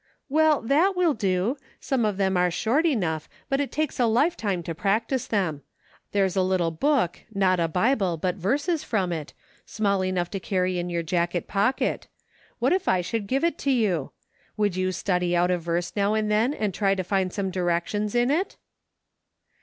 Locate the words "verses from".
8.35-9.11